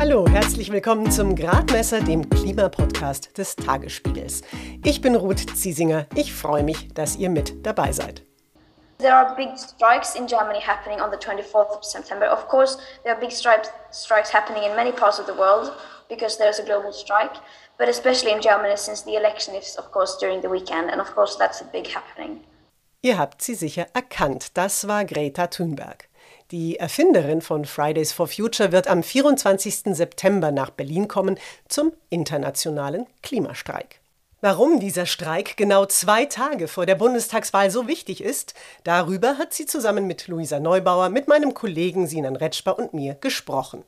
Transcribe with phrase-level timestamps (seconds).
[0.00, 4.42] Hallo, herzlich willkommen zum Gradmesser, dem Klimapodcast des Tagesspiegels.
[4.84, 6.06] Ich bin Ruth Ziesinger.
[6.14, 8.22] Ich freue mich, dass ihr mit dabei seid.
[8.98, 12.30] There are big strikes in Germany happening on the 24th of September.
[12.30, 15.72] Of course, there are big strikes, happening in many parts of the world
[16.08, 17.34] because there's a global strike,
[17.76, 21.12] but especially in Germany since the election is, of course, during the weekend, and of
[21.12, 22.44] course, that's a big happening.
[23.02, 24.56] Ihr habt sie sicher erkannt.
[24.56, 26.08] Das war Greta Thunberg.
[26.50, 29.94] Die Erfinderin von Fridays for Future wird am 24.
[29.94, 34.00] September nach Berlin kommen zum internationalen Klimastreik.
[34.40, 39.66] Warum dieser Streik genau zwei Tage vor der Bundestagswahl so wichtig ist, darüber hat sie
[39.66, 43.84] zusammen mit Luisa Neubauer, mit meinem Kollegen Sinan Retschper und mir gesprochen.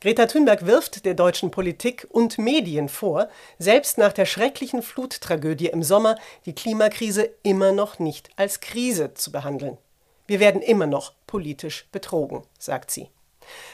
[0.00, 3.28] Greta Thunberg wirft der deutschen Politik und Medien vor,
[3.60, 9.30] selbst nach der schrecklichen Fluttragödie im Sommer die Klimakrise immer noch nicht als Krise zu
[9.30, 9.78] behandeln.
[10.26, 13.08] Wir werden immer noch politisch betrogen, sagt sie.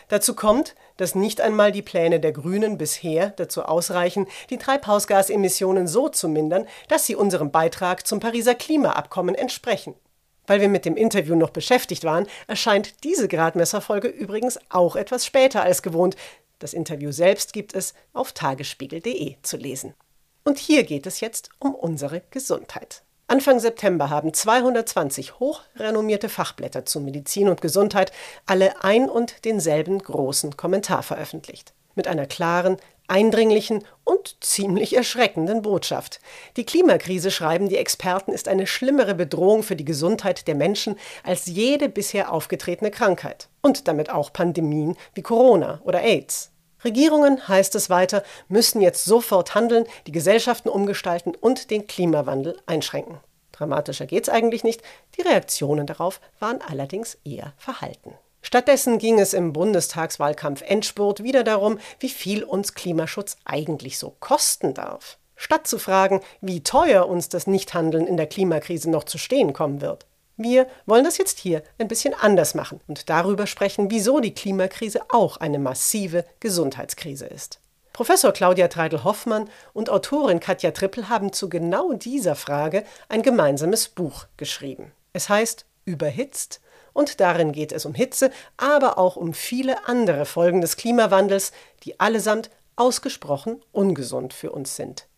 [0.06, 6.08] Dazu kommt, dass nicht einmal die Pläne der Grünen bisher dazu ausreichen, die Treibhausgasemissionen so
[6.08, 9.96] zu mindern, dass sie unserem Beitrag zum Pariser Klimaabkommen entsprechen.
[10.46, 15.62] Weil wir mit dem Interview noch beschäftigt waren, erscheint diese Gradmesserfolge übrigens auch etwas später
[15.62, 16.14] als gewohnt.
[16.60, 19.94] Das Interview selbst gibt es auf tagesspiegel.de zu lesen.
[20.44, 23.02] Und hier geht es jetzt um unsere Gesundheit.
[23.30, 28.10] Anfang September haben 220 hochrenommierte Fachblätter zu Medizin und Gesundheit
[28.46, 31.74] alle ein und denselben großen Kommentar veröffentlicht.
[31.94, 36.20] Mit einer klaren, eindringlichen und ziemlich erschreckenden Botschaft.
[36.56, 41.44] Die Klimakrise, schreiben die Experten, ist eine schlimmere Bedrohung für die Gesundheit der Menschen als
[41.44, 43.48] jede bisher aufgetretene Krankheit.
[43.60, 46.50] Und damit auch Pandemien wie Corona oder AIDS.
[46.84, 53.18] Regierungen, heißt es weiter, müssen jetzt sofort handeln, die Gesellschaften umgestalten und den Klimawandel einschränken.
[53.52, 54.82] Dramatischer geht's eigentlich nicht,
[55.16, 58.14] die Reaktionen darauf waren allerdings eher verhalten.
[58.40, 64.74] Stattdessen ging es im Bundestagswahlkampf Endspurt wieder darum, wie viel uns Klimaschutz eigentlich so kosten
[64.74, 65.18] darf.
[65.34, 69.80] Statt zu fragen, wie teuer uns das Nichthandeln in der Klimakrise noch zu stehen kommen
[69.80, 70.06] wird.
[70.40, 75.00] Wir wollen das jetzt hier ein bisschen anders machen und darüber sprechen, wieso die Klimakrise
[75.08, 77.58] auch eine massive Gesundheitskrise ist.
[77.92, 84.26] Professor Claudia Treidel-Hoffmann und Autorin Katja Trippel haben zu genau dieser Frage ein gemeinsames Buch
[84.36, 84.92] geschrieben.
[85.12, 86.60] Es heißt Überhitzt
[86.92, 91.50] und darin geht es um Hitze, aber auch um viele andere Folgen des Klimawandels,
[91.82, 95.08] die allesamt ausgesprochen ungesund für uns sind.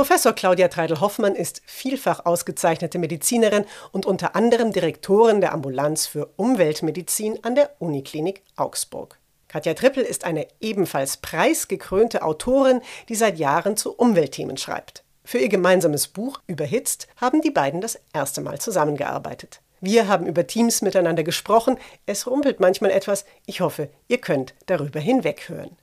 [0.00, 7.44] Professor Claudia Treidel-Hoffmann ist vielfach ausgezeichnete Medizinerin und unter anderem Direktorin der Ambulanz für Umweltmedizin
[7.44, 9.18] an der Uniklinik Augsburg.
[9.46, 12.80] Katja Trippel ist eine ebenfalls preisgekrönte Autorin,
[13.10, 15.04] die seit Jahren zu Umweltthemen schreibt.
[15.22, 19.60] Für ihr gemeinsames Buch Überhitzt haben die beiden das erste Mal zusammengearbeitet.
[19.82, 21.76] Wir haben über Teams miteinander gesprochen.
[22.06, 23.26] Es rumpelt manchmal etwas.
[23.44, 25.76] Ich hoffe, ihr könnt darüber hinweghören.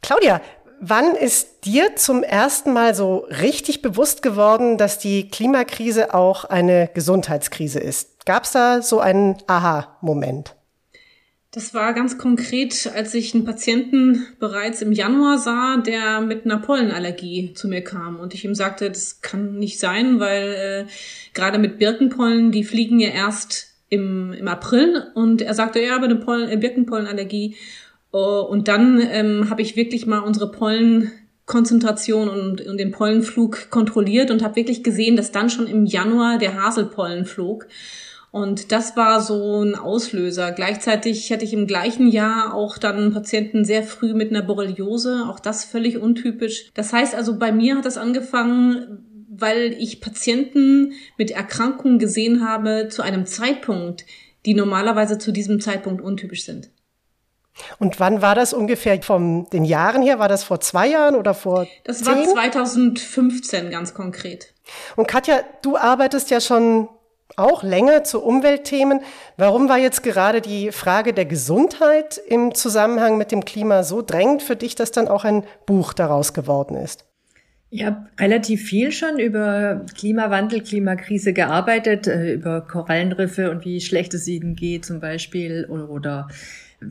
[0.00, 0.40] Claudia,
[0.80, 6.90] Wann ist dir zum ersten Mal so richtig bewusst geworden, dass die Klimakrise auch eine
[6.92, 8.26] Gesundheitskrise ist?
[8.26, 10.54] Gab es da so einen Aha-Moment?
[11.52, 16.58] Das war ganz konkret, als ich einen Patienten bereits im Januar sah, der mit einer
[16.58, 18.20] Pollenallergie zu mir kam.
[18.20, 20.92] Und ich ihm sagte, das kann nicht sein, weil äh,
[21.32, 25.06] gerade mit Birkenpollen, die fliegen ja erst im, im April.
[25.14, 27.56] Und er sagte, ja, aber eine Pollen, äh, Birkenpollenallergie
[28.18, 34.42] und dann ähm, habe ich wirklich mal unsere Pollenkonzentration und, und den Pollenflug kontrolliert und
[34.42, 37.66] habe wirklich gesehen, dass dann schon im Januar der Haselpollen flog.
[38.30, 40.52] Und das war so ein Auslöser.
[40.52, 45.40] Gleichzeitig hatte ich im gleichen Jahr auch dann Patienten sehr früh mit einer Borreliose, auch
[45.40, 46.70] das völlig untypisch.
[46.74, 52.88] Das heißt also, bei mir hat das angefangen, weil ich Patienten mit Erkrankungen gesehen habe
[52.90, 54.04] zu einem Zeitpunkt,
[54.44, 56.70] die normalerweise zu diesem Zeitpunkt untypisch sind.
[57.78, 60.18] Und wann war das ungefähr von den Jahren her?
[60.18, 62.14] War das vor zwei Jahren oder vor Das zehn?
[62.14, 64.52] war 2015 ganz konkret.
[64.96, 66.88] Und Katja, du arbeitest ja schon
[67.36, 69.00] auch länger zu Umweltthemen.
[69.36, 74.42] Warum war jetzt gerade die Frage der Gesundheit im Zusammenhang mit dem Klima so drängend
[74.42, 77.04] für dich, dass dann auch ein Buch daraus geworden ist?
[77.68, 84.14] Ich habe relativ viel schon über Klimawandel, Klimakrise gearbeitet, äh, über Korallenriffe und wie schlecht
[84.14, 86.28] es ihnen geht zum Beispiel oder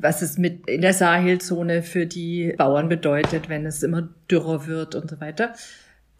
[0.01, 4.95] was es mit in der Sahelzone für die Bauern bedeutet, wenn es immer dürrer wird
[4.95, 5.53] und so weiter.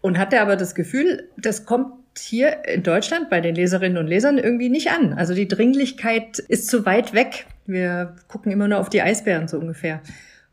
[0.00, 4.38] Und hatte aber das Gefühl, das kommt hier in Deutschland bei den Leserinnen und Lesern
[4.38, 5.12] irgendwie nicht an.
[5.12, 7.46] Also die Dringlichkeit ist zu weit weg.
[7.66, 10.00] Wir gucken immer nur auf die Eisbären so ungefähr.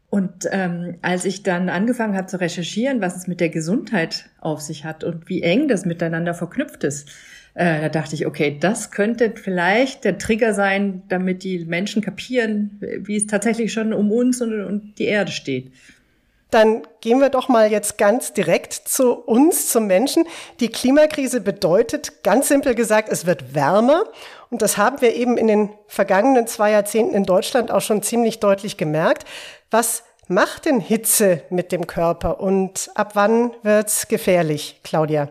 [0.10, 4.62] Und ähm, als ich dann angefangen habe zu recherchieren, was es mit der Gesundheit auf
[4.62, 7.10] sich hat und wie eng das miteinander verknüpft ist,
[7.56, 12.80] äh, da dachte ich, okay, das könnte vielleicht der Trigger sein, damit die Menschen kapieren,
[12.82, 15.72] wie es tatsächlich schon um uns und, und die Erde steht.
[16.50, 20.26] Dann gehen wir doch mal jetzt ganz direkt zu uns, zum Menschen.
[20.60, 24.04] Die Klimakrise bedeutet, ganz simpel gesagt, es wird wärmer.
[24.52, 28.40] Und das haben wir eben in den vergangenen zwei Jahrzehnten in Deutschland auch schon ziemlich
[28.40, 29.28] deutlich gemerkt.
[29.72, 35.30] Was macht denn Hitze mit dem Körper und ab wann wird's gefährlich, Claudia?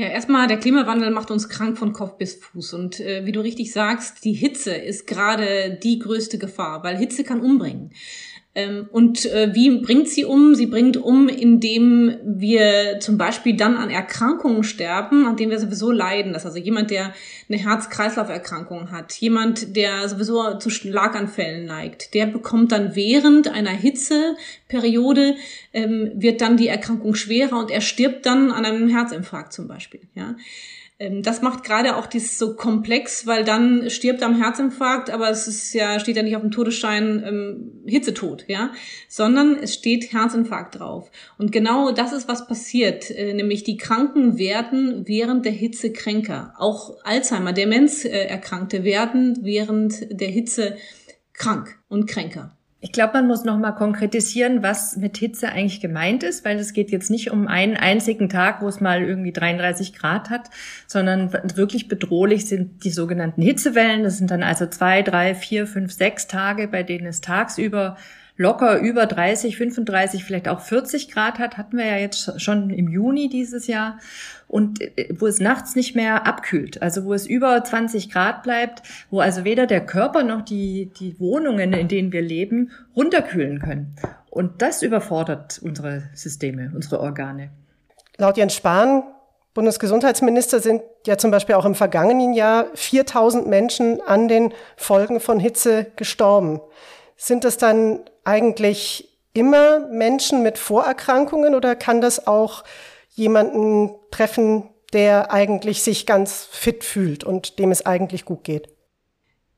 [0.00, 2.72] Ja, erstmal, der Klimawandel macht uns krank von Kopf bis Fuß.
[2.72, 7.22] Und äh, wie du richtig sagst, die Hitze ist gerade die größte Gefahr, weil Hitze
[7.22, 7.92] kann umbringen.
[8.52, 10.56] Ähm, und äh, wie bringt sie um?
[10.56, 15.92] Sie bringt um, indem wir zum Beispiel dann an Erkrankungen sterben, an denen wir sowieso
[15.92, 16.32] leiden.
[16.32, 17.14] Das ist also jemand, der
[17.48, 25.36] eine Herz-Kreislauf-Erkrankung hat, jemand, der sowieso zu Schlaganfällen neigt, der bekommt dann während einer Hitzeperiode
[25.72, 30.00] ähm, wird dann die Erkrankung schwerer und er stirbt dann an einem Herzinfarkt zum Beispiel.
[30.16, 30.34] Ja.
[31.00, 35.48] Ähm, das macht gerade auch dies so komplex, weil dann stirbt am Herzinfarkt, aber es
[35.48, 38.70] ist ja, steht ja nicht auf dem Todesschein ähm, Hitzetod, ja,
[39.08, 41.10] sondern es steht Herzinfarkt drauf.
[41.38, 46.52] Und genau das ist, was passiert, äh, nämlich die Kranken werden während der Hitze kränker.
[46.58, 50.76] Auch Alzheimer, Demenzerkrankte äh, werden während der Hitze
[51.32, 52.58] krank und kränker.
[52.82, 56.72] Ich glaube, man muss noch mal konkretisieren, was mit Hitze eigentlich gemeint ist, weil es
[56.72, 60.48] geht jetzt nicht um einen einzigen Tag, wo es mal irgendwie 33 Grad hat,
[60.86, 64.02] sondern wirklich bedrohlich sind die sogenannten Hitzewellen.
[64.02, 67.98] Das sind dann also zwei, drei, vier, fünf, sechs Tage, bei denen es tagsüber
[68.40, 72.88] locker über 30, 35, vielleicht auch 40 Grad hat, hatten wir ja jetzt schon im
[72.88, 73.98] Juni dieses Jahr.
[74.48, 78.82] Und äh, wo es nachts nicht mehr abkühlt, also wo es über 20 Grad bleibt,
[79.10, 83.94] wo also weder der Körper noch die, die Wohnungen, in denen wir leben, runterkühlen können.
[84.30, 87.50] Und das überfordert unsere Systeme, unsere Organe.
[88.16, 89.02] Laut Jens Spahn,
[89.52, 95.38] Bundesgesundheitsminister, sind ja zum Beispiel auch im vergangenen Jahr 4000 Menschen an den Folgen von
[95.38, 96.60] Hitze gestorben.
[97.16, 102.64] Sind das dann eigentlich immer Menschen mit Vorerkrankungen oder kann das auch
[103.10, 108.68] jemanden treffen, der eigentlich sich ganz fit fühlt und dem es eigentlich gut geht?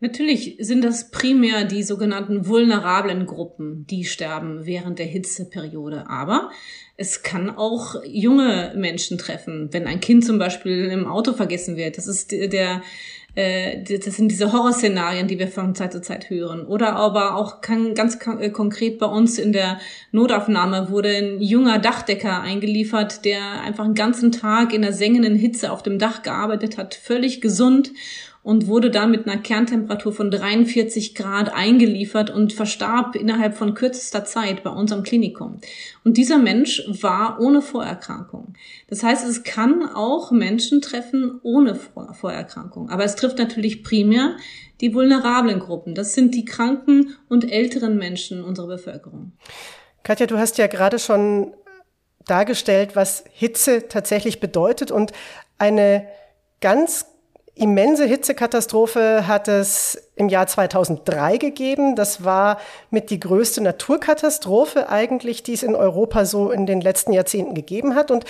[0.02, 6.08] Natürlich sind das primär die sogenannten vulnerablen Gruppen, die sterben während der Hitzeperiode.
[6.08, 6.50] Aber
[6.96, 11.98] es kann auch junge Menschen treffen, wenn ein Kind zum Beispiel im Auto vergessen wird.
[11.98, 12.82] Das ist der
[13.34, 16.66] äh, das sind diese Horrorszenarien, die wir von Zeit zu Zeit hören.
[16.66, 19.78] Oder aber auch ganz äh, konkret bei uns in der
[20.10, 25.72] Notaufnahme wurde ein junger Dachdecker eingeliefert, der einfach einen ganzen Tag in der sengenden Hitze
[25.72, 27.92] auf dem Dach gearbeitet hat, völlig gesund
[28.42, 34.24] und wurde dann mit einer Kerntemperatur von 43 Grad eingeliefert und verstarb innerhalb von kürzester
[34.24, 35.60] Zeit bei unserem Klinikum.
[36.04, 38.54] Und dieser Mensch war ohne Vorerkrankung.
[38.88, 42.90] Das heißt, es kann auch Menschen treffen ohne Vorerkrankung.
[42.90, 44.36] Aber es trifft natürlich primär
[44.80, 45.94] die vulnerablen Gruppen.
[45.94, 49.32] Das sind die kranken und älteren Menschen unserer Bevölkerung.
[50.02, 51.54] Katja, du hast ja gerade schon
[52.26, 55.12] dargestellt, was Hitze tatsächlich bedeutet und
[55.58, 56.08] eine
[56.60, 57.11] ganz
[57.54, 61.96] immense Hitzekatastrophe hat es im Jahr 2003 gegeben.
[61.96, 62.58] Das war
[62.90, 67.94] mit die größte Naturkatastrophe eigentlich, die es in Europa so in den letzten Jahrzehnten gegeben
[67.94, 68.10] hat.
[68.10, 68.24] Und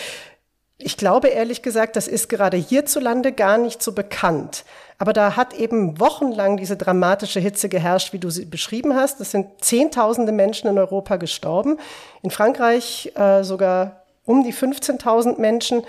[0.79, 4.65] ich glaube ehrlich gesagt, das ist gerade hierzulande gar nicht so bekannt.
[4.99, 9.21] Aber da hat eben wochenlang diese dramatische Hitze geherrscht, wie du sie beschrieben hast.
[9.21, 11.79] Es sind Zehntausende Menschen in Europa gestorben.
[12.23, 15.83] In Frankreich äh, sogar um die 15.000 Menschen.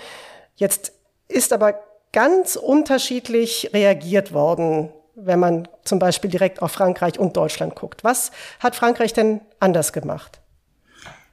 [0.56, 0.92] Jetzt
[1.28, 1.83] ist aber
[2.14, 8.04] ganz unterschiedlich reagiert worden, wenn man zum Beispiel direkt auf Frankreich und Deutschland guckt.
[8.04, 8.30] Was
[8.60, 10.40] hat Frankreich denn anders gemacht?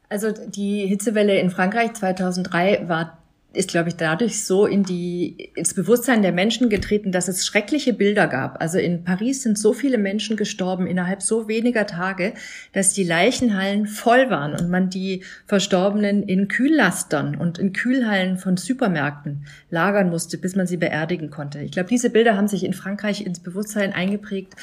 [0.09, 3.19] Also die Hitzewelle in Frankreich 2003 war
[3.53, 7.93] ist, glaube ich, dadurch so in die, ins Bewusstsein der Menschen getreten, dass es schreckliche
[7.93, 8.61] Bilder gab.
[8.61, 12.33] Also in Paris sind so viele Menschen gestorben innerhalb so weniger Tage,
[12.71, 18.55] dass die Leichenhallen voll waren und man die Verstorbenen in Kühllastern und in Kühlhallen von
[18.55, 21.59] Supermärkten lagern musste, bis man sie beerdigen konnte.
[21.59, 24.55] Ich glaube, diese Bilder haben sich in Frankreich ins Bewusstsein eingeprägt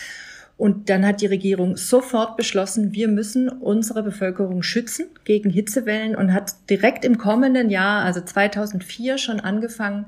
[0.58, 6.34] und dann hat die Regierung sofort beschlossen, wir müssen unsere Bevölkerung schützen gegen Hitzewellen und
[6.34, 10.06] hat direkt im kommenden Jahr, also 2004, schon angefangen,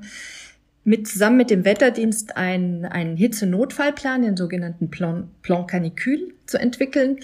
[0.83, 7.19] mit, zusammen mit dem Wetterdienst einen, einen Hitzenotfallplan, den sogenannten Plan, Plan Canicule, zu entwickeln,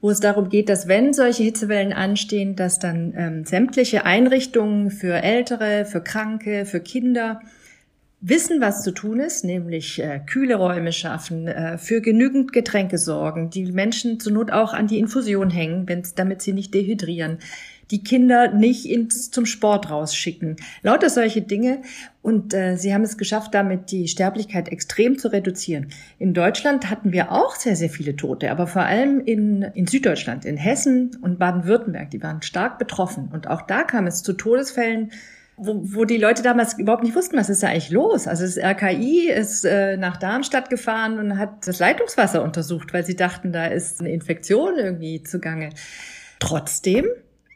[0.00, 5.14] wo es darum geht, dass wenn solche Hitzewellen anstehen, dass dann ähm, sämtliche Einrichtungen für
[5.14, 7.40] Ältere, für Kranke, für Kinder
[8.20, 13.50] wissen, was zu tun ist, nämlich äh, kühle Räume schaffen, äh, für genügend Getränke sorgen,
[13.50, 17.38] die Menschen zur Not auch an die Infusion hängen, damit sie nicht dehydrieren,
[17.90, 20.56] die Kinder nicht ins, zum Sport rausschicken.
[20.82, 21.82] Lauter solche Dinge.
[22.20, 25.86] Und äh, sie haben es geschafft, damit die Sterblichkeit extrem zu reduzieren.
[26.18, 30.44] In Deutschland hatten wir auch sehr, sehr viele Tote, aber vor allem in, in Süddeutschland,
[30.44, 33.30] in Hessen und Baden-Württemberg, die waren stark betroffen.
[33.32, 35.12] Und auch da kam es zu Todesfällen,
[35.58, 38.26] wo, wo die Leute damals überhaupt nicht wussten, was ist da eigentlich los.
[38.26, 43.16] Also das RKI ist äh, nach Darmstadt gefahren und hat das Leitungswasser untersucht, weil sie
[43.16, 45.70] dachten, da ist eine Infektion irgendwie zugange.
[46.38, 47.06] Trotzdem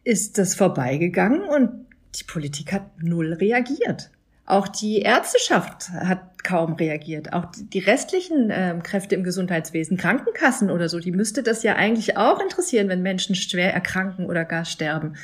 [0.04, 4.11] ist das vorbeigegangen und die Politik hat null reagiert.
[4.44, 7.32] Auch die Ärzteschaft hat kaum reagiert.
[7.32, 12.16] Auch die restlichen äh, Kräfte im Gesundheitswesen, Krankenkassen oder so, die müsste das ja eigentlich
[12.16, 15.14] auch interessieren, wenn Menschen schwer erkranken oder gar sterben.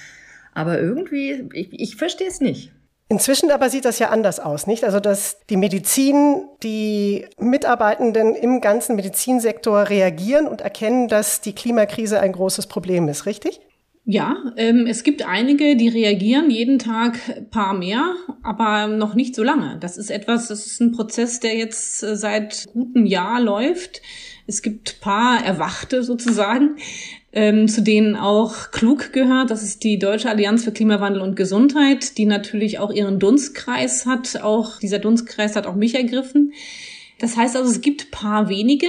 [0.54, 2.72] Aber irgendwie, ich, ich verstehe es nicht.
[3.10, 4.84] Inzwischen aber sieht das ja anders aus, nicht?
[4.84, 12.20] Also, dass die Medizin, die Mitarbeitenden im ganzen Medizinsektor reagieren und erkennen, dass die Klimakrise
[12.20, 13.60] ein großes Problem ist, richtig?
[14.10, 17.18] Ja, ähm, es gibt einige, die reagieren jeden Tag
[17.50, 19.78] paar mehr, aber noch nicht so lange.
[19.80, 24.00] Das ist etwas, das ist ein Prozess, der jetzt äh, seit gutem Jahr läuft.
[24.46, 26.76] Es gibt paar Erwachte sozusagen,
[27.32, 29.50] ähm, zu denen auch Klug gehört.
[29.50, 34.42] Das ist die Deutsche Allianz für Klimawandel und Gesundheit, die natürlich auch ihren Dunstkreis hat.
[34.42, 36.52] Auch dieser Dunstkreis hat auch mich ergriffen.
[37.18, 38.88] Das heißt also, es gibt paar wenige,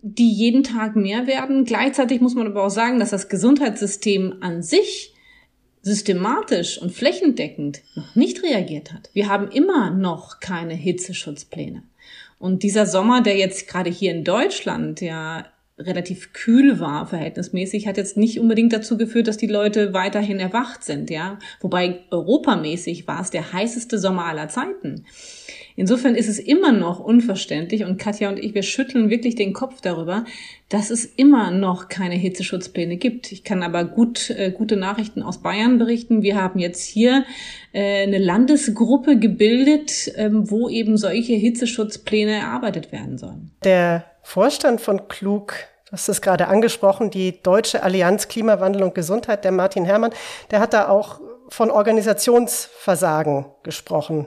[0.00, 1.64] die jeden Tag mehr werden.
[1.64, 5.12] Gleichzeitig muss man aber auch sagen, dass das Gesundheitssystem an sich
[5.82, 9.10] systematisch und flächendeckend noch nicht reagiert hat.
[9.12, 11.82] Wir haben immer noch keine Hitzeschutzpläne.
[12.38, 15.46] Und dieser Sommer, der jetzt gerade hier in Deutschland ja
[15.78, 20.82] relativ kühl war, verhältnismäßig, hat jetzt nicht unbedingt dazu geführt, dass die Leute weiterhin erwacht
[20.84, 21.38] sind, ja.
[21.60, 25.04] Wobei europamäßig war es der heißeste Sommer aller Zeiten.
[25.78, 29.82] Insofern ist es immer noch unverständlich und Katja und ich, wir schütteln wirklich den Kopf
[29.82, 30.24] darüber,
[30.70, 33.30] dass es immer noch keine Hitzeschutzpläne gibt.
[33.30, 36.22] Ich kann aber gut, äh, gute Nachrichten aus Bayern berichten.
[36.22, 37.24] Wir haben jetzt hier
[37.72, 43.50] äh, eine Landesgruppe gebildet, ähm, wo eben solche Hitzeschutzpläne erarbeitet werden sollen.
[43.62, 45.54] Der Vorstand von Klug
[45.86, 50.12] Du hast es gerade angesprochen, die Deutsche Allianz Klimawandel und Gesundheit, der Martin Herrmann,
[50.50, 54.26] der hat da auch von Organisationsversagen gesprochen.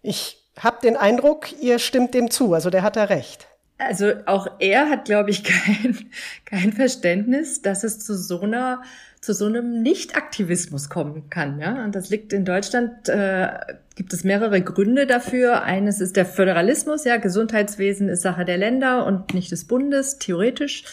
[0.00, 3.46] Ich habe den Eindruck, ihr stimmt dem zu, also der hat da recht.
[3.76, 6.10] Also auch er hat, glaube ich, kein,
[6.46, 8.80] kein Verständnis, dass es zu so einer
[9.24, 11.58] zu so einem Nicht-Aktivismus kommen kann.
[11.58, 11.84] Ja?
[11.84, 13.48] Und das liegt in Deutschland, äh,
[13.96, 15.62] gibt es mehrere Gründe dafür.
[15.62, 20.84] Eines ist der Föderalismus, ja, Gesundheitswesen ist Sache der Länder und nicht des Bundes, theoretisch.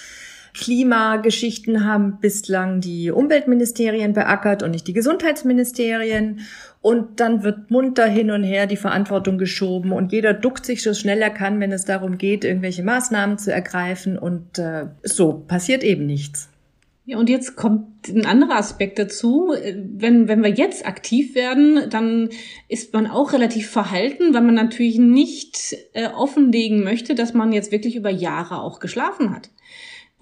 [0.53, 6.41] Klimageschichten haben bislang die Umweltministerien beackert und nicht die Gesundheitsministerien.
[6.81, 10.93] Und dann wird munter hin und her die Verantwortung geschoben und jeder duckt sich so
[10.93, 14.17] schnell er kann, wenn es darum geht, irgendwelche Maßnahmen zu ergreifen.
[14.17, 16.50] Und äh, so passiert eben nichts.
[17.11, 19.53] Ja, und jetzt kommt ein anderer Aspekt dazu.
[19.53, 22.29] Wenn, wenn wir jetzt aktiv werden, dann
[22.69, 27.73] ist man auch relativ verhalten, weil man natürlich nicht äh, offenlegen möchte, dass man jetzt
[27.73, 29.49] wirklich über Jahre auch geschlafen hat.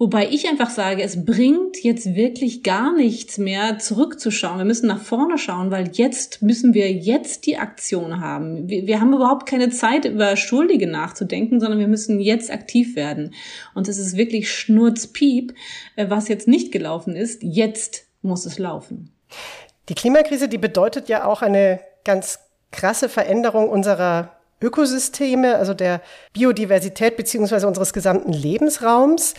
[0.00, 4.56] Wobei ich einfach sage, es bringt jetzt wirklich gar nichts mehr zurückzuschauen.
[4.56, 8.66] Wir müssen nach vorne schauen, weil jetzt müssen wir jetzt die Aktion haben.
[8.66, 13.34] Wir, wir, haben überhaupt keine Zeit, über Schuldige nachzudenken, sondern wir müssen jetzt aktiv werden.
[13.74, 15.52] Und es ist wirklich Schnurzpiep,
[15.96, 17.42] äh, was jetzt nicht gelaufen ist.
[17.42, 19.12] Jetzt muss es laufen.
[19.90, 22.38] Die Klimakrise, die bedeutet ja auch eine ganz
[22.72, 24.30] krasse Veränderung unserer
[24.62, 26.00] Ökosysteme, also der
[26.32, 29.34] Biodiversität beziehungsweise unseres gesamten Lebensraums.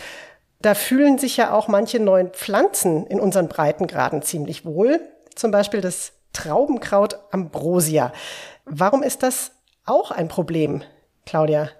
[0.62, 5.00] Da fühlen sich ja auch manche neuen Pflanzen in unseren Breitengraden ziemlich wohl.
[5.34, 8.12] Zum Beispiel das Traubenkraut Ambrosia.
[8.64, 9.52] Warum ist das
[9.84, 10.82] auch ein Problem,
[11.26, 11.70] Claudia?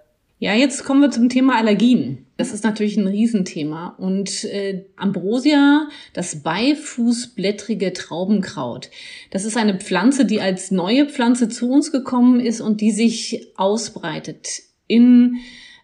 [0.40, 2.26] Ja, jetzt kommen wir zum Thema Allergien.
[2.36, 3.94] Das ist natürlich ein Riesenthema.
[3.98, 8.90] Und äh, Ambrosia, das beifußblättrige Traubenkraut,
[9.30, 13.52] das ist eine Pflanze, die als neue Pflanze zu uns gekommen ist und die sich
[13.56, 14.48] ausbreitet
[14.88, 15.36] in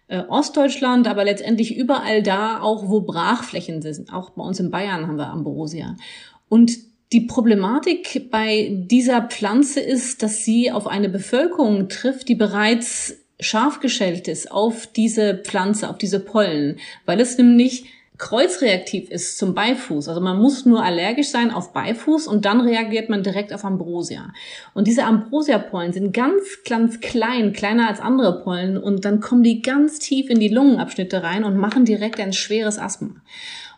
[0.09, 4.11] äh, Ostdeutschland, aber letztendlich überall da, auch wo Brachflächen sind.
[4.11, 5.95] Auch bei uns in Bayern haben wir Ambrosia.
[6.49, 6.77] Und
[7.13, 13.79] die Problematik bei dieser Pflanze ist, dass sie auf eine Bevölkerung trifft, die bereits scharf
[13.79, 17.85] geschält ist auf diese Pflanze, auf diese Pollen, weil es nämlich
[18.19, 20.09] kreuzreaktiv ist zum Beifuß.
[20.09, 24.33] Also man muss nur allergisch sein auf Beifuß und dann reagiert man direkt auf Ambrosia.
[24.73, 29.61] Und diese Ambrosia-Pollen sind ganz, ganz klein, kleiner als andere Pollen und dann kommen die
[29.61, 33.15] ganz tief in die Lungenabschnitte rein und machen direkt ein schweres Asthma.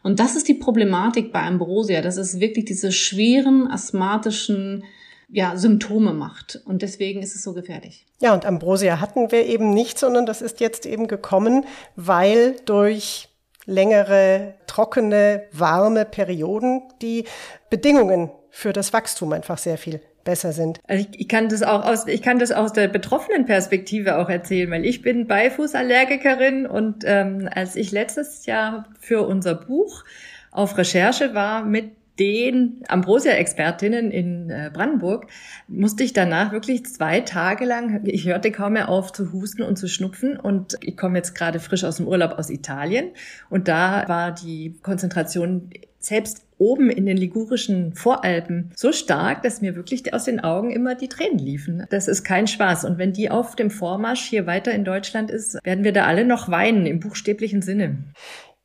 [0.03, 2.01] Und das ist die Problematik bei Ambrosia.
[2.01, 4.83] Das ist wirklich diese schweren asthmatischen
[5.29, 6.59] ja, Symptome macht.
[6.65, 8.05] Und deswegen ist es so gefährlich.
[8.21, 13.29] Ja, und Ambrosia hatten wir eben nicht, sondern das ist jetzt eben gekommen, weil durch
[13.71, 17.25] längere, trockene, warme Perioden die
[17.69, 20.79] Bedingungen für das Wachstum einfach sehr viel besser sind.
[20.87, 24.29] Also ich, ich, kann das auch aus, ich kann das aus der betroffenen Perspektive auch
[24.29, 30.03] erzählen, weil ich bin Beifußallergikerin und ähm, als ich letztes Jahr für unser Buch
[30.51, 35.27] auf Recherche war mit den Ambrosia-Expertinnen in äh, Brandenburg
[35.67, 39.77] musste ich danach wirklich zwei Tage lang, ich hörte kaum mehr auf zu husten und
[39.77, 43.11] zu schnupfen und ich komme jetzt gerade frisch aus dem Urlaub aus Italien
[43.49, 49.75] und da war die Konzentration selbst oben in den ligurischen Voralpen so stark, dass mir
[49.75, 51.85] wirklich aus den Augen immer die Tränen liefen.
[51.89, 52.85] Das ist kein Spaß.
[52.85, 56.25] Und wenn die auf dem Vormarsch hier weiter in Deutschland ist, werden wir da alle
[56.25, 57.97] noch weinen im buchstäblichen Sinne.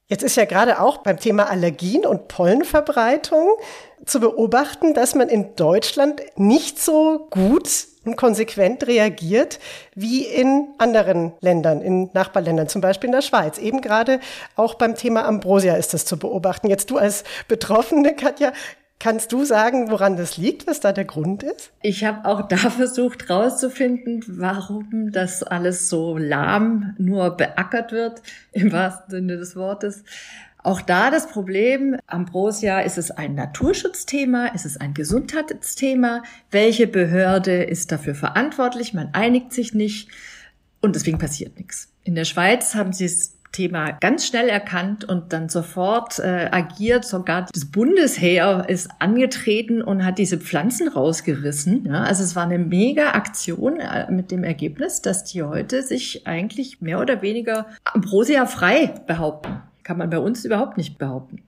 [0.09, 3.49] Jetzt ist ja gerade auch beim Thema Allergien und Pollenverbreitung
[4.05, 7.69] zu beobachten, dass man in Deutschland nicht so gut
[8.05, 9.59] und konsequent reagiert
[9.97, 13.59] wie in anderen Ländern, in Nachbarländern, zum Beispiel in der Schweiz.
[13.59, 14.21] Eben gerade
[14.55, 16.69] auch beim Thema Ambrosia ist das zu beobachten.
[16.69, 18.53] Jetzt du als Betroffene, Katja,
[18.99, 21.71] Kannst du sagen, woran das liegt, was da der Grund ist?
[21.83, 28.23] Ich habe auch da versucht herauszufinden, warum das alles so lahm nur beackert wird,
[28.53, 30.05] im wahrsten Sinne des Wortes.
[30.63, 36.25] Auch da das Problem, Ambrosia, ist es ein Naturschutzthema, ist es ein Gesundheitsthema?
[36.51, 38.93] Welche Behörde ist dafür verantwortlich?
[38.93, 40.09] Man einigt sich nicht
[40.81, 41.93] und deswegen passiert nichts.
[42.03, 47.05] In der Schweiz haben sie es Thema ganz schnell erkannt und dann sofort äh, agiert.
[47.05, 51.87] Sogar das Bundesheer ist angetreten und hat diese Pflanzen rausgerissen.
[51.87, 56.27] Ja, also es war eine mega Aktion äh, mit dem Ergebnis, dass die heute sich
[56.27, 59.63] eigentlich mehr oder weniger Ambrosia frei behaupten.
[59.83, 61.43] Kann man bei uns überhaupt nicht behaupten.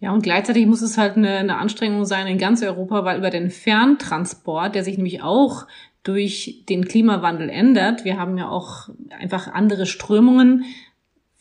[0.00, 3.30] Ja, und gleichzeitig muss es halt eine, eine Anstrengung sein in ganz Europa, weil über
[3.30, 5.66] den Ferntransport, der sich nämlich auch
[6.02, 8.04] durch den Klimawandel ändert.
[8.04, 8.88] Wir haben ja auch
[9.20, 10.64] einfach andere Strömungen,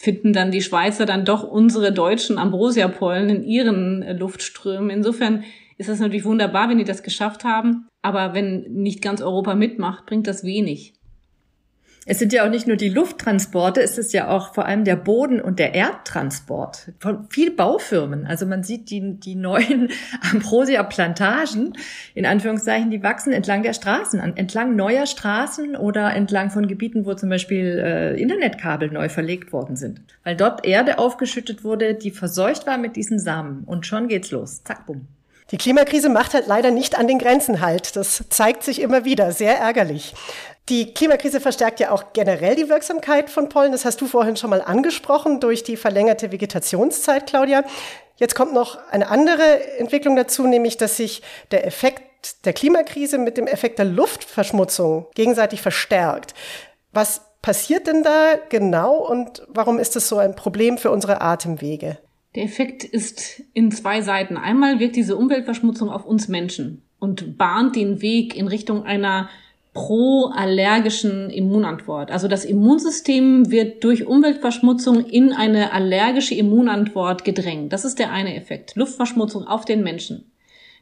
[0.01, 4.89] finden dann die Schweizer dann doch unsere deutschen Ambrosia-Pollen in ihren äh, Luftströmen.
[4.89, 5.43] Insofern
[5.77, 7.87] ist das natürlich wunderbar, wenn die das geschafft haben.
[8.01, 10.93] Aber wenn nicht ganz Europa mitmacht, bringt das wenig.
[12.07, 14.95] Es sind ja auch nicht nur die Lufttransporte, es ist ja auch vor allem der
[14.95, 18.25] Boden- und der Erdtransport von viel Baufirmen.
[18.25, 19.89] Also man sieht die, die neuen
[20.31, 21.73] Ambrosia-Plantagen,
[22.15, 27.13] in Anführungszeichen, die wachsen entlang der Straßen, entlang neuer Straßen oder entlang von Gebieten, wo
[27.13, 30.01] zum Beispiel äh, Internetkabel neu verlegt worden sind.
[30.23, 33.63] Weil dort Erde aufgeschüttet wurde, die verseucht war mit diesen Samen.
[33.65, 34.63] Und schon geht's los.
[34.63, 35.07] Zack, bumm.
[35.49, 37.95] Die Klimakrise macht halt leider nicht an den Grenzen halt.
[37.95, 39.31] Das zeigt sich immer wieder.
[39.31, 40.13] Sehr ärgerlich.
[40.69, 43.71] Die Klimakrise verstärkt ja auch generell die Wirksamkeit von Pollen.
[43.71, 47.63] Das hast du vorhin schon mal angesprochen durch die verlängerte Vegetationszeit, Claudia.
[48.17, 53.37] Jetzt kommt noch eine andere Entwicklung dazu, nämlich dass sich der Effekt der Klimakrise mit
[53.37, 56.35] dem Effekt der Luftverschmutzung gegenseitig verstärkt.
[56.93, 61.97] Was passiert denn da genau und warum ist das so ein Problem für unsere Atemwege?
[62.35, 64.37] Der Effekt ist in zwei Seiten.
[64.37, 69.29] Einmal wirkt diese Umweltverschmutzung auf uns Menschen und bahnt den Weg in Richtung einer
[69.73, 72.11] pro-allergischen Immunantwort.
[72.11, 77.71] Also das Immunsystem wird durch Umweltverschmutzung in eine allergische Immunantwort gedrängt.
[77.71, 78.75] Das ist der eine Effekt.
[78.75, 80.31] Luftverschmutzung auf den Menschen.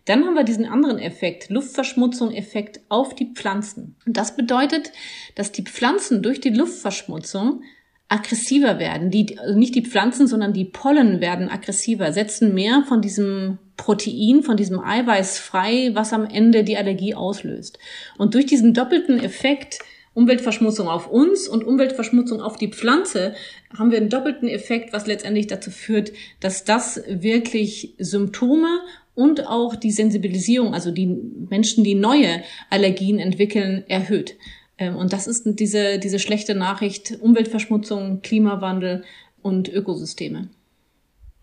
[0.05, 3.95] Dann haben wir diesen anderen Effekt, Luftverschmutzung-Effekt auf die Pflanzen.
[4.07, 4.91] Und das bedeutet,
[5.35, 7.61] dass die Pflanzen durch die Luftverschmutzung
[8.09, 9.11] aggressiver werden.
[9.11, 14.43] Die, also nicht die Pflanzen, sondern die Pollen werden aggressiver, setzen mehr von diesem Protein,
[14.43, 17.79] von diesem Eiweiß frei, was am Ende die Allergie auslöst.
[18.17, 19.79] Und durch diesen doppelten Effekt,
[20.15, 23.35] Umweltverschmutzung auf uns und Umweltverschmutzung auf die Pflanze,
[23.77, 28.81] haben wir einen doppelten Effekt, was letztendlich dazu führt, dass das wirklich Symptome
[29.13, 31.05] und auch die Sensibilisierung, also die
[31.49, 34.35] Menschen, die neue Allergien entwickeln, erhöht.
[34.79, 39.03] Ähm, und das ist diese, diese schlechte Nachricht, Umweltverschmutzung, Klimawandel
[39.41, 40.49] und Ökosysteme.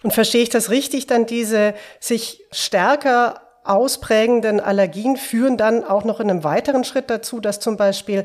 [0.03, 6.21] Und verstehe ich das richtig, dann diese sich stärker ausprägenden Allergien führen dann auch noch
[6.21, 8.25] in einem weiteren Schritt dazu, dass zum Beispiel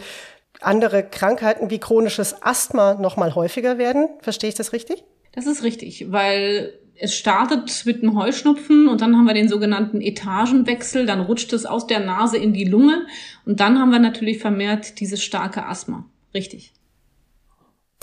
[0.59, 4.09] andere Krankheiten wie chronisches Asthma noch mal häufiger werden.
[4.21, 5.03] Verstehe ich das richtig?
[5.31, 10.01] Das ist richtig, weil es startet mit einem Heuschnupfen und dann haben wir den sogenannten
[10.01, 13.07] Etagenwechsel, dann rutscht es aus der Nase in die Lunge
[13.45, 16.05] und dann haben wir natürlich vermehrt dieses starke Asthma.
[16.33, 16.73] Richtig.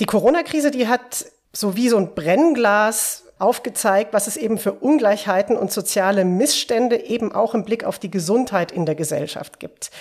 [0.00, 5.56] Die Corona-Krise, die hat so wie so ein Brennglas aufgezeigt, was es eben für Ungleichheiten
[5.56, 9.92] und soziale Missstände eben auch im Blick auf die Gesundheit in der Gesellschaft gibt.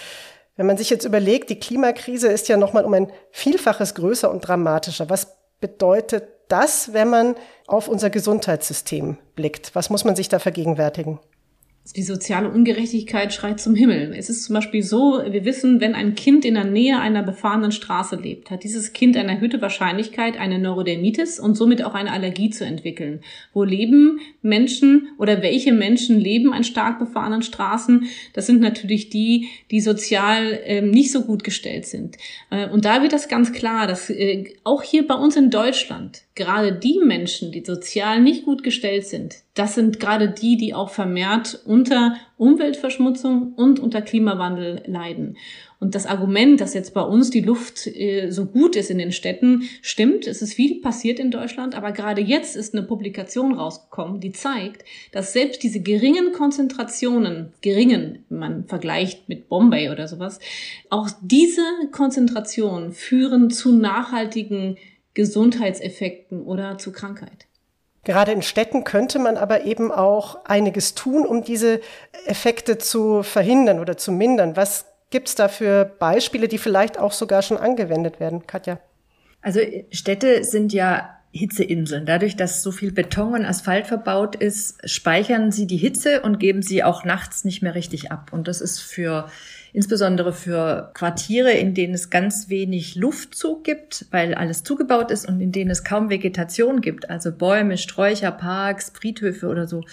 [0.56, 4.42] Wenn man sich jetzt überlegt, die Klimakrise ist ja nochmal um ein Vielfaches größer und
[4.42, 5.08] dramatischer.
[5.08, 7.36] Was bedeutet das, wenn man
[7.68, 9.76] auf unser Gesundheitssystem blickt?
[9.76, 11.20] Was muss man sich da vergegenwärtigen?
[11.96, 14.14] Die soziale Ungerechtigkeit schreit zum Himmel.
[14.18, 17.72] Es ist zum Beispiel so, wir wissen, wenn ein Kind in der Nähe einer befahrenen
[17.72, 22.50] Straße lebt, hat dieses Kind eine erhöhte Wahrscheinlichkeit, eine Neurodermitis und somit auch eine Allergie
[22.50, 23.22] zu entwickeln.
[23.54, 28.08] Wo leben Menschen oder welche Menschen leben an stark befahrenen Straßen?
[28.34, 32.18] Das sind natürlich die, die sozial äh, nicht so gut gestellt sind.
[32.50, 36.24] Äh, und da wird das ganz klar, dass äh, auch hier bei uns in Deutschland
[36.36, 40.90] gerade die Menschen, die sozial nicht gut gestellt sind, das sind gerade die, die auch
[40.90, 45.38] vermehrt unter Umweltverschmutzung und unter Klimawandel leiden.
[45.80, 49.12] Und das Argument, dass jetzt bei uns die Luft äh, so gut ist in den
[49.12, 50.28] Städten, stimmt.
[50.28, 54.84] Es ist viel passiert in Deutschland, aber gerade jetzt ist eine Publikation rausgekommen, die zeigt,
[55.12, 60.40] dass selbst diese geringen Konzentrationen, geringen, man vergleicht mit Bombay oder sowas,
[60.90, 64.78] auch diese Konzentrationen führen zu nachhaltigen
[65.14, 67.47] Gesundheitseffekten oder zu Krankheit.
[68.08, 71.82] Gerade in Städten könnte man aber eben auch einiges tun, um diese
[72.26, 74.56] Effekte zu verhindern oder zu mindern.
[74.56, 78.80] Was gibt es da für Beispiele, die vielleicht auch sogar schon angewendet werden, Katja?
[79.42, 79.60] Also
[79.92, 82.06] Städte sind ja Hitzeinseln.
[82.06, 86.62] Dadurch, dass so viel Beton und Asphalt verbaut ist, speichern sie die Hitze und geben
[86.62, 88.32] sie auch nachts nicht mehr richtig ab.
[88.32, 89.30] Und das ist für
[89.74, 95.42] insbesondere für Quartiere, in denen es ganz wenig Luftzug gibt, weil alles zugebaut ist und
[95.42, 99.84] in denen es kaum Vegetation gibt, also Bäume, Sträucher, Parks, Friedhöfe oder so,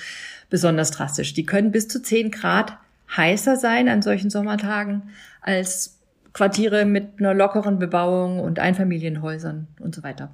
[0.50, 1.34] besonders drastisch.
[1.34, 2.78] Die können bis zu 10 Grad
[3.16, 5.02] heißer sein an solchen Sommertagen
[5.40, 5.98] als
[6.34, 10.30] Quartiere mit einer lockeren Bebauung und Einfamilienhäusern und so weiter.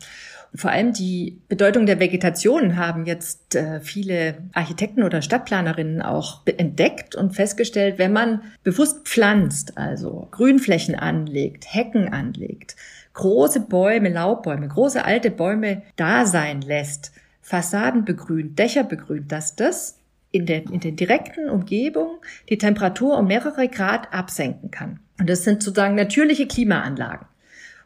[0.55, 7.15] Vor allem die Bedeutung der Vegetation haben jetzt äh, viele Architekten oder Stadtplanerinnen auch entdeckt
[7.15, 12.77] und festgestellt, wenn man bewusst pflanzt, also Grünflächen anlegt, Hecken anlegt,
[13.13, 19.99] große Bäume, Laubbäume, große alte Bäume da sein lässt, Fassaden begrünt, Dächer begrünt, dass das
[20.33, 25.01] in der, in der direkten Umgebung die Temperatur um mehrere Grad absenken kann.
[25.21, 27.27] Und das sind sozusagen natürliche Klimaanlagen.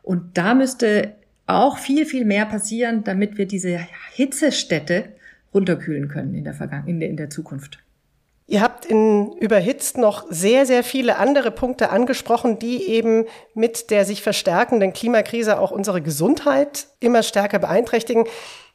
[0.03, 1.15] Und da müsste
[1.47, 3.81] auch viel, viel mehr passieren, damit wir diese
[4.13, 5.09] Hitzestädte
[5.53, 7.79] runterkühlen können in der, Vergangen in der, in der Zukunft.
[8.47, 14.05] Ihr habt in Überhitzt noch sehr, sehr viele andere Punkte angesprochen, die eben mit der
[14.05, 18.25] sich verstärkenden Klimakrise auch unsere Gesundheit immer stärker beeinträchtigen.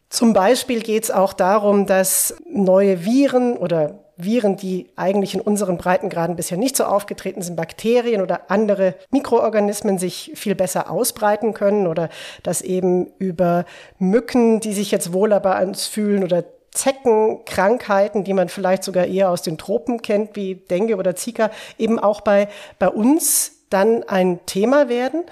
[0.09, 5.77] Zum Beispiel geht es auch darum, dass neue Viren oder Viren, die eigentlich in unseren
[5.77, 11.87] Breitengraden bisher nicht so aufgetreten sind, Bakterien oder andere Mikroorganismen sich viel besser ausbreiten können
[11.87, 12.09] oder
[12.43, 13.65] dass eben über
[13.97, 19.29] Mücken, die sich jetzt wohler bei uns fühlen oder Zeckenkrankheiten, die man vielleicht sogar eher
[19.29, 24.45] aus den Tropen kennt, wie Dengue oder Zika, eben auch bei, bei uns dann ein
[24.45, 25.23] Thema werden.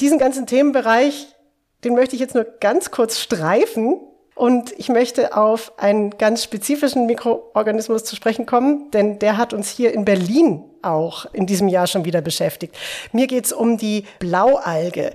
[0.00, 1.34] Diesen ganzen Themenbereich,
[1.84, 4.00] den möchte ich jetzt nur ganz kurz streifen,
[4.38, 9.68] und ich möchte auf einen ganz spezifischen Mikroorganismus zu sprechen kommen, denn der hat uns
[9.68, 12.76] hier in Berlin auch in diesem Jahr schon wieder beschäftigt.
[13.10, 15.10] Mir geht es um die Blaualge.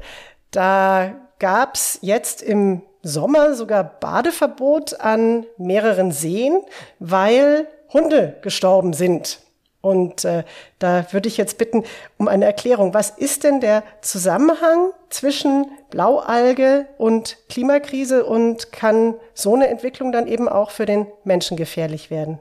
[0.51, 6.61] Da gab es jetzt im Sommer sogar Badeverbot an mehreren Seen,
[6.99, 9.39] weil Hunde gestorben sind.
[9.83, 10.45] Und äh,
[10.79, 11.83] da würde ich jetzt bitten
[12.17, 12.93] um eine Erklärung.
[12.93, 20.25] Was ist denn der Zusammenhang zwischen Blaualge und Klimakrise und kann so eine Entwicklung dann
[20.25, 22.39] eben auch für den Menschen gefährlich werden?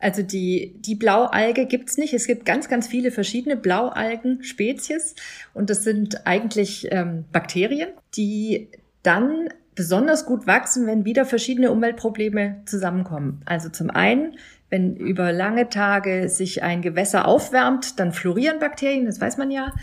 [0.00, 2.14] Also die, die Blaualge gibt's nicht.
[2.14, 5.14] Es gibt ganz, ganz viele verschiedene Blaualgen-Spezies
[5.54, 8.70] und das sind eigentlich ähm, Bakterien, die
[9.04, 13.42] dann besonders gut wachsen, wenn wieder verschiedene Umweltprobleme zusammenkommen.
[13.46, 14.36] Also zum einen
[14.72, 19.74] wenn über lange Tage sich ein Gewässer aufwärmt, dann florieren Bakterien, das weiß man ja.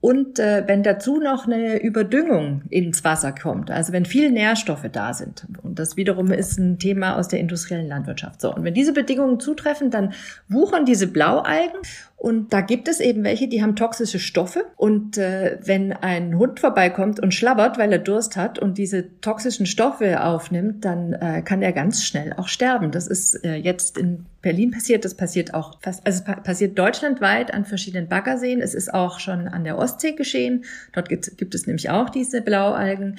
[0.00, 5.14] Und äh, wenn dazu noch eine Überdüngung ins Wasser kommt, also wenn viel Nährstoffe da
[5.14, 8.40] sind, und das wiederum ist ein Thema aus der industriellen Landwirtschaft.
[8.40, 10.12] So, und wenn diese Bedingungen zutreffen, dann
[10.48, 11.80] wuchern diese Blaualgen
[12.18, 14.64] und da gibt es eben welche, die haben toxische Stoffe.
[14.76, 19.66] Und äh, wenn ein Hund vorbeikommt und schlabbert, weil er Durst hat und diese toxischen
[19.66, 22.90] Stoffe aufnimmt, dann äh, kann er ganz schnell auch sterben.
[22.90, 27.66] Das ist äh, jetzt in Berlin passiert, das passiert auch fast, also passiert deutschlandweit an
[27.66, 28.62] verschiedenen Baggerseen.
[28.62, 30.64] Es ist auch schon an der Ostsee geschehen.
[30.94, 33.18] Dort gibt, gibt es nämlich auch diese Blaualgen.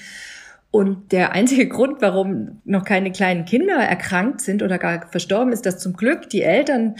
[0.71, 5.67] Und der einzige Grund, warum noch keine kleinen Kinder erkrankt sind oder gar verstorben ist,
[5.67, 6.95] dass zum Glück die Eltern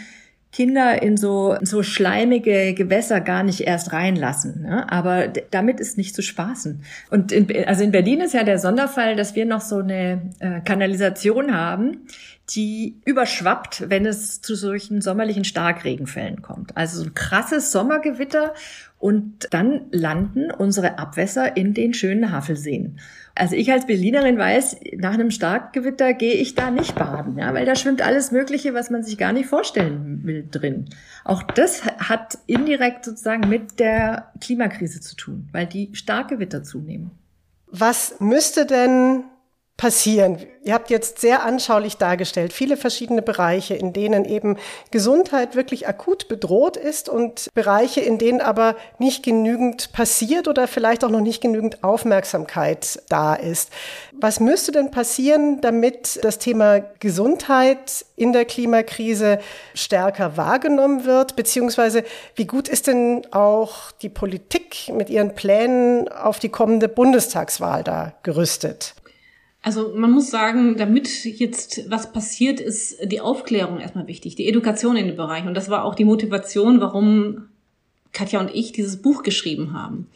[0.51, 4.61] Kinder in so, so schleimige Gewässer gar nicht erst reinlassen.
[4.61, 4.91] Ne?
[4.91, 6.81] Aber damit ist nicht zu spaßen.
[7.11, 10.61] Und in, also in Berlin ist ja der Sonderfall, dass wir noch so eine äh,
[10.61, 12.07] Kanalisation haben,
[12.49, 16.75] die überschwappt, wenn es zu solchen sommerlichen Starkregenfällen kommt.
[16.77, 18.53] Also so ein krasses Sommergewitter
[18.99, 22.99] und dann landen unsere Abwässer in den schönen Havelseen.
[23.37, 27.65] Also ich als Berlinerin weiß, nach einem Starkgewitter gehe ich da nicht baden, ja, weil
[27.65, 30.85] da schwimmt alles Mögliche, was man sich gar nicht vorstellen will drin.
[31.23, 37.11] Auch das hat indirekt sozusagen mit der Klimakrise zu tun, weil die Starkgewitter zunehmen.
[37.67, 39.23] Was müsste denn
[39.77, 40.39] passieren?
[40.63, 44.57] Ihr habt jetzt sehr anschaulich dargestellt, viele verschiedene Bereiche, in denen eben
[44.91, 51.05] Gesundheit wirklich akut bedroht ist und Bereiche, in denen aber nicht genügend passiert oder vielleicht
[51.05, 53.71] auch noch nicht genügend Aufmerksamkeit da ist.
[54.11, 59.37] Was müsste denn passieren, damit das Thema Gesundheit in der Klimakrise
[59.75, 61.35] stärker wahrgenommen wird?
[61.35, 62.03] Beziehungsweise
[62.35, 68.13] wie gut ist denn auch die Politik mit ihren Plänen auf die kommende Bundestagswahl da
[68.23, 68.95] gerüstet?
[69.67, 74.95] Also man muss sagen, damit jetzt was passiert, ist die Aufklärung erstmal wichtig, die Education
[74.95, 75.45] in dem Bereich.
[75.45, 77.49] Und das war auch die Motivation, warum
[78.13, 80.07] Katja und ich dieses Buch geschrieben haben.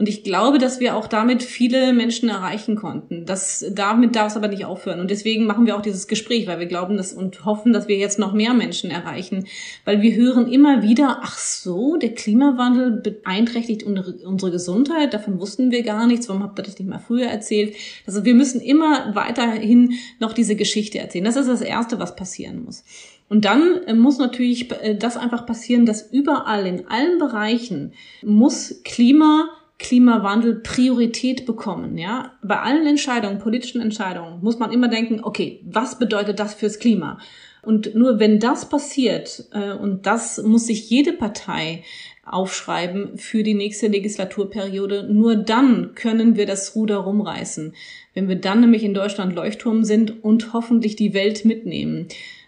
[0.00, 3.26] Und ich glaube, dass wir auch damit viele Menschen erreichen konnten.
[3.26, 4.98] Das, damit darf es aber nicht aufhören.
[4.98, 7.98] Und deswegen machen wir auch dieses Gespräch, weil wir glauben dass, und hoffen, dass wir
[7.98, 9.44] jetzt noch mehr Menschen erreichen.
[9.84, 15.12] Weil wir hören immer wieder, ach so, der Klimawandel beeinträchtigt unsere Gesundheit.
[15.12, 16.30] Davon wussten wir gar nichts.
[16.30, 17.76] Warum habt ihr das nicht mal früher erzählt?
[18.06, 21.26] Also wir müssen immer weiterhin noch diese Geschichte erzählen.
[21.26, 22.84] Das ist das Erste, was passieren muss.
[23.28, 28.80] Und dann äh, muss natürlich äh, das einfach passieren, dass überall in allen Bereichen muss
[28.82, 29.50] Klima
[29.90, 32.34] Klimawandel Priorität bekommen, ja.
[32.44, 37.18] Bei allen Entscheidungen, politischen Entscheidungen, muss man immer denken, okay, was bedeutet das fürs Klima?
[37.62, 41.82] Und nur wenn das passiert, äh, und das muss sich jede Partei
[42.24, 47.74] aufschreiben für die nächste Legislaturperiode, nur dann können wir das Ruder rumreißen.
[48.14, 52.06] Wenn wir dann nämlich in Deutschland Leuchtturm sind und hoffentlich die Welt mitnehmen.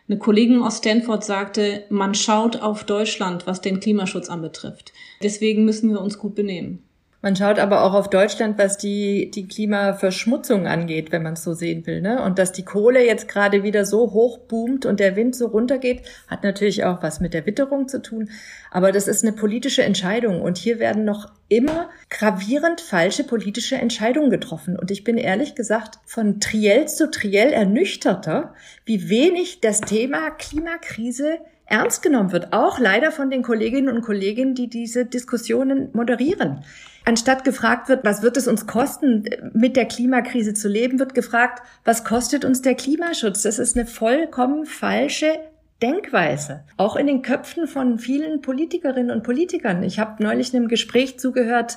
[0.09, 4.92] Eine Kollegin aus Stanford sagte, man schaut auf Deutschland, was den Klimaschutz anbetrifft.
[5.24, 6.85] Deswegen müssen wir uns gut benehmen.
[7.24, 11.54] Man schaut aber auch auf Deutschland, was die, die Klimaverschmutzung angeht, wenn man es so
[11.54, 12.00] sehen will.
[12.00, 12.20] Ne?
[12.20, 16.02] Und dass die Kohle jetzt gerade wieder so hoch boomt und der Wind so runtergeht,
[16.26, 18.30] hat natürlich auch was mit der Witterung zu tun.
[18.72, 20.42] Aber das ist eine politische Entscheidung.
[20.42, 24.76] Und hier werden noch immer gravierend falsche politische Entscheidungen getroffen.
[24.76, 28.52] Und ich bin ehrlich gesagt von Triell zu Triell ernüchterter,
[28.85, 34.55] wie wenig das Thema Klimakrise ernst genommen wird, auch leider von den Kolleginnen und Kollegen,
[34.55, 36.64] die diese Diskussionen moderieren.
[37.05, 41.62] Anstatt gefragt wird, was wird es uns kosten, mit der Klimakrise zu leben, wird gefragt,
[41.85, 43.42] was kostet uns der Klimaschutz?
[43.42, 45.38] Das ist eine vollkommen falsche
[45.83, 46.62] Denkweise.
[46.77, 49.83] Auch in den Köpfen von vielen Politikerinnen und Politikern.
[49.83, 51.77] Ich habe neulich einem Gespräch zugehört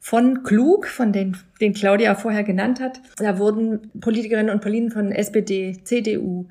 [0.00, 3.00] von Klug, von den, den Claudia vorher genannt hat.
[3.16, 6.46] Da wurden Politikerinnen und Politiker von SPD, CDU,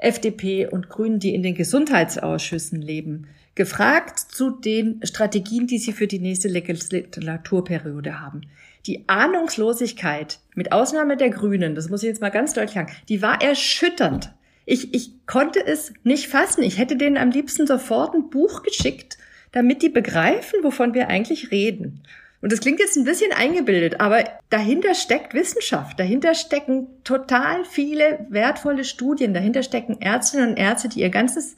[0.00, 6.06] FDP und Grünen, die in den Gesundheitsausschüssen leben, gefragt zu den Strategien, die sie für
[6.06, 8.42] die nächste Legislaturperiode haben.
[8.86, 13.20] Die Ahnungslosigkeit, mit Ausnahme der Grünen, das muss ich jetzt mal ganz deutlich sagen, die
[13.20, 14.32] war erschütternd.
[14.64, 16.62] Ich, ich konnte es nicht fassen.
[16.62, 19.18] Ich hätte denen am liebsten sofort ein Buch geschickt,
[19.52, 22.02] damit die begreifen, wovon wir eigentlich reden.
[22.42, 28.26] Und das klingt jetzt ein bisschen eingebildet, aber dahinter steckt Wissenschaft, dahinter stecken total viele
[28.30, 31.56] wertvolle Studien, dahinter stecken Ärztinnen und Ärzte, die ihr ganzes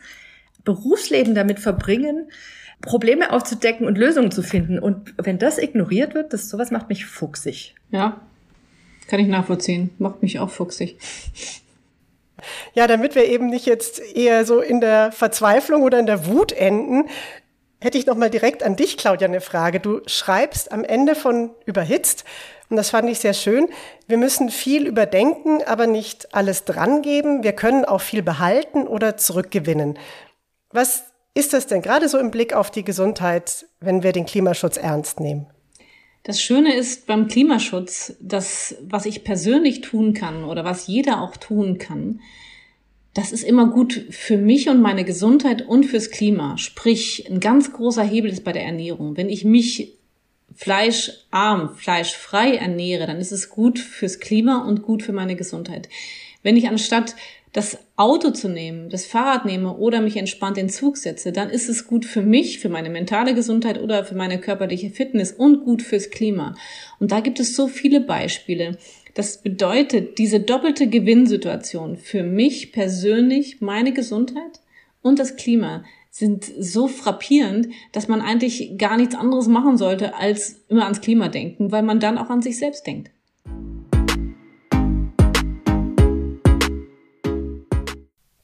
[0.65, 2.31] Berufsleben damit verbringen,
[2.81, 4.81] Probleme aufzudecken und Lösungen zu finden.
[4.81, 7.77] Und wenn das ignoriert wird, das sowas macht mich fuchsig.
[7.91, 8.21] Ja,
[9.07, 9.91] kann ich nachvollziehen.
[9.99, 10.99] Macht mich auch fuchsig.
[12.75, 16.53] Ja, damit wir eben nicht jetzt eher so in der Verzweiflung oder in der Wut
[16.53, 17.09] enden,
[17.83, 19.81] hätte ich noch mal direkt an dich, Claudia, eine Frage.
[19.81, 22.25] Du schreibst am Ende von Überhitzt,
[22.71, 23.69] und das fand ich sehr schön,
[24.07, 27.43] wir müssen viel überdenken, aber nicht alles drangeben.
[27.43, 29.99] Wir können auch viel behalten oder zurückgewinnen.
[30.71, 34.79] Was ist das denn gerade so im Blick auf die Gesundheit, wenn wir den Klimaschutz
[34.79, 35.47] ernst nehmen?
[36.23, 41.37] Das Schöne ist beim Klimaschutz, dass was ich persönlich tun kann oder was jeder auch
[41.37, 42.21] tun kann,
[43.15, 46.57] das ist immer gut für mich und meine Gesundheit und fürs Klima.
[46.57, 49.17] Sprich, ein ganz großer Hebel ist bei der Ernährung.
[49.17, 49.99] Wenn ich mich
[50.55, 55.89] fleischarm, fleischfrei ernähre, dann ist es gut fürs Klima und gut für meine Gesundheit.
[56.43, 57.15] Wenn ich anstatt
[57.53, 61.51] das Auto zu nehmen, das Fahrrad nehme oder mich entspannt in den Zug setze, dann
[61.51, 65.65] ist es gut für mich, für meine mentale Gesundheit oder für meine körperliche Fitness und
[65.65, 66.55] gut fürs Klima.
[66.99, 68.79] Und da gibt es so viele Beispiele.
[69.15, 74.61] Das bedeutet, diese doppelte Gewinnsituation für mich persönlich, meine Gesundheit
[75.03, 80.63] und das Klima sind so frappierend, dass man eigentlich gar nichts anderes machen sollte, als
[80.69, 83.11] immer ans Klima denken, weil man dann auch an sich selbst denkt.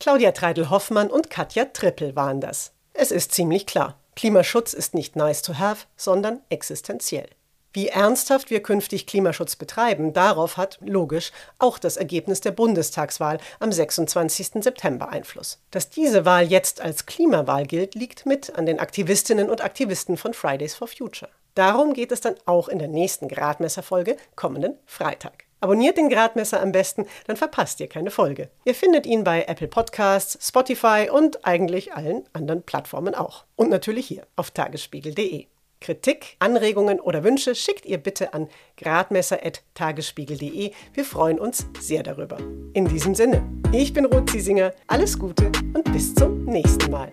[0.00, 2.72] Claudia Treidel-Hoffmann und Katja Trippel waren das.
[2.92, 3.98] Es ist ziemlich klar.
[4.16, 7.28] Klimaschutz ist nicht nice to have, sondern existenziell.
[7.72, 13.70] Wie ernsthaft wir künftig Klimaschutz betreiben, darauf hat, logisch, auch das Ergebnis der Bundestagswahl am
[13.70, 14.64] 26.
[14.64, 15.60] September Einfluss.
[15.70, 20.32] Dass diese Wahl jetzt als Klimawahl gilt, liegt mit an den Aktivistinnen und Aktivisten von
[20.32, 21.30] Fridays for Future.
[21.54, 25.44] Darum geht es dann auch in der nächsten Gradmesserfolge kommenden Freitag.
[25.60, 28.48] Abonniert den Gradmesser am besten, dann verpasst ihr keine Folge.
[28.64, 33.44] Ihr findet ihn bei Apple Podcasts, Spotify und eigentlich allen anderen Plattformen auch.
[33.56, 35.46] Und natürlich hier auf tagesspiegel.de.
[35.80, 40.72] Kritik, Anregungen oder Wünsche schickt ihr bitte an gradmesser.tagesspiegel.de.
[40.92, 42.38] Wir freuen uns sehr darüber.
[42.72, 47.12] In diesem Sinne, ich bin Ruth Ziesinger, alles Gute und bis zum nächsten Mal.